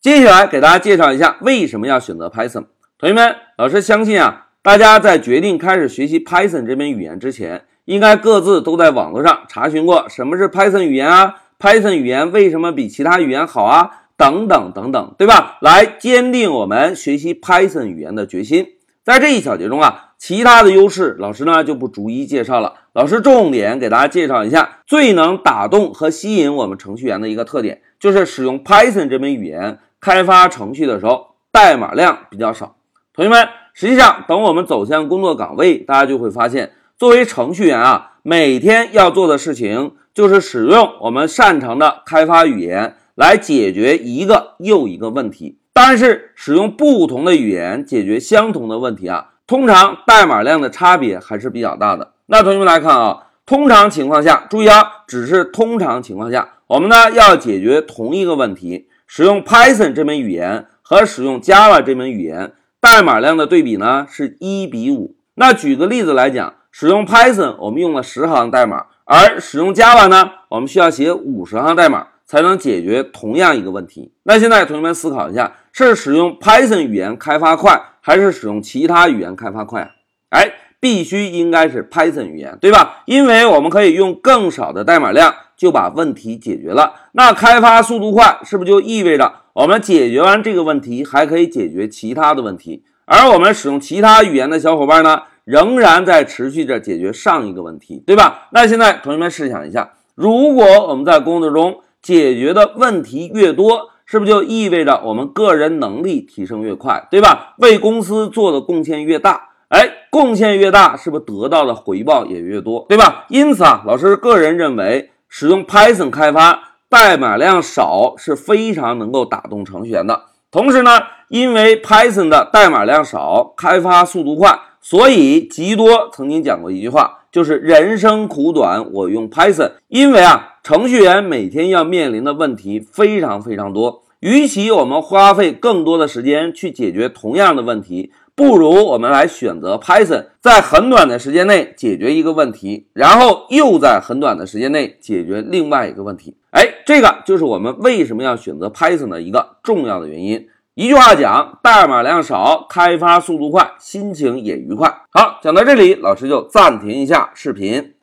[0.00, 2.66] 接下来给大家介绍一下为什么要选择 Python。
[2.98, 15.58] 同学们，老师相信啊，大家在决定开始学习 Python 这门语言之前，应该各自都在网络上查询过什么是 Python 语言啊，Python 语言为什么比其他语言好啊，等等等等，对吧？
[15.60, 18.68] 来坚定我们学习 Python 语言的决心。
[19.02, 22.74] 在这一小节中啊，其他的优势老师呢就不逐一介绍了。
[22.92, 32.76] 老师重点给大家介绍一下最能打动和吸引我们程序员的一个特点，就是使用 Python 这门语言开发程序的时候，代码量比较少。
[33.12, 45.58] 同学们，实际上等我们走向工作岗位，大家就会发现，作为程序员啊，每天要做的事情就是使用我们擅长的开发语言来解决一个又一个问题。
[45.72, 52.12] 但是使用不同的语言解决相同的问题啊，通常代码量的差别还是比较大的。
[52.26, 65.16] 那同学们来看啊，通常情况下，注意啊，只是通常情况下，我们呢要解决同一个问题，使用 Python 这门语言和使用 Java 这门语言，代码量的对比呢是一比五。
[65.34, 72.06] 那举个例子来讲，使用 Python 我们用了十行代码，而使用 Java 呢，我们需要写五十行代码。
[72.28, 74.12] 才能解决同样一个问题。
[74.24, 79.92] 那现在同学们思考一下，是使用 Python 语言开发快，还是使用其他语言开发快？
[80.28, 83.02] 哎，必须应该是 Python 语言，对吧？
[83.06, 86.94] 因为我们可以用更少的代码量就把问题解决了。
[87.12, 92.84] 那开发速度快，是不是就意味着我们解决完这个问题，还可以解决其他的问题？
[93.04, 98.48] 而我们使用其他语言的小伙伴呢，仍然在持续着解决上一个问题，对吧？
[98.52, 107.54] 那现在同学们试想一下，如果我们在工作中，解决的问题越多，是不是就意味着我们个人能力提升越快，对吧？
[107.58, 113.24] 为公司做的贡献越大，哎，贡献越大，是不是得到的回报也越多，对吧？
[113.28, 120.22] 因此啊，老师个人认为，使用 Python 开发代码量少是非常能够打动程序员的。
[120.50, 120.90] 同时呢，
[121.28, 130.54] 因为 Python 的代码量少，开发速度快，所以极多曾经讲过一句话，就是人生苦短，我用 Python，因为啊。
[130.64, 146.36] 程序员每天要面临的问题非常非常多，与其我们花费更多的时间去解决同样的问题，不如我们来选择 Python，在很短的时间内解决一个问题，然后又在很短的时间内解决另外一个问题。
[146.50, 150.48] 哎，这个就是我们为什么要选择 Python 的一个重要的原因。
[150.74, 155.02] 一句话讲，代码量少，开发速度快，心情也愉快。
[155.10, 157.94] 好，讲到这里，老师就暂停一下视频。